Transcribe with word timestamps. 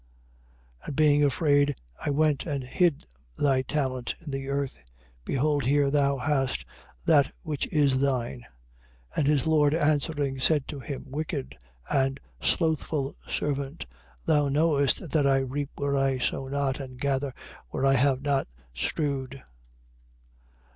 25:25. 0.85 0.87
And 0.87 0.95
being 0.95 1.23
afraid, 1.23 1.75
I 2.03 2.09
went 2.09 2.47
and 2.47 2.63
hid 2.63 3.05
thy 3.37 3.61
talent 3.61 4.15
in 4.19 4.31
the 4.31 4.49
earth. 4.49 4.79
Behold 5.23 5.63
here 5.63 5.91
thou 5.91 6.17
hast 6.17 6.65
that 7.05 7.31
which 7.43 7.67
is 7.67 7.99
thine. 7.99 8.39
25:26. 9.13 9.17
And 9.17 9.27
his 9.27 9.45
lord 9.45 9.75
answering, 9.75 10.39
said 10.39 10.67
to 10.69 10.79
him: 10.79 11.03
Wicked 11.07 11.55
and 11.87 12.19
slothful 12.41 13.13
servant, 13.29 13.85
thou 14.25 14.49
knewest 14.49 15.07
that 15.11 15.27
I 15.27 15.37
reap 15.37 15.69
where 15.75 15.95
I 15.95 16.17
sow 16.17 16.47
not 16.47 16.79
and 16.79 16.99
gather 16.99 17.31
where 17.69 17.85
I 17.85 17.93
have 17.93 18.23
not 18.23 18.47
strewed. 18.73 19.43